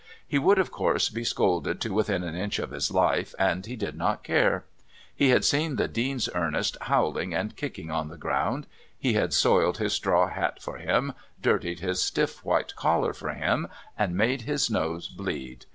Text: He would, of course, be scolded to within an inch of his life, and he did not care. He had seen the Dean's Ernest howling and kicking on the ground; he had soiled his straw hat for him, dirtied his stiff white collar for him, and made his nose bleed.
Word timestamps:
He 0.27 0.39
would, 0.39 0.57
of 0.57 0.71
course, 0.71 1.09
be 1.09 1.23
scolded 1.23 1.79
to 1.81 1.93
within 1.93 2.23
an 2.23 2.33
inch 2.33 2.57
of 2.57 2.71
his 2.71 2.89
life, 2.89 3.35
and 3.37 3.63
he 3.67 3.75
did 3.75 3.95
not 3.95 4.23
care. 4.23 4.65
He 5.15 5.29
had 5.29 5.45
seen 5.45 5.75
the 5.75 5.87
Dean's 5.87 6.27
Ernest 6.33 6.75
howling 6.81 7.35
and 7.35 7.55
kicking 7.55 7.91
on 7.91 8.07
the 8.07 8.17
ground; 8.17 8.65
he 8.97 9.13
had 9.13 9.31
soiled 9.31 9.77
his 9.77 9.93
straw 9.93 10.27
hat 10.29 10.59
for 10.59 10.77
him, 10.77 11.13
dirtied 11.39 11.81
his 11.81 12.01
stiff 12.01 12.43
white 12.43 12.75
collar 12.75 13.13
for 13.13 13.29
him, 13.35 13.67
and 13.95 14.17
made 14.17 14.41
his 14.41 14.71
nose 14.71 15.07
bleed. 15.07 15.67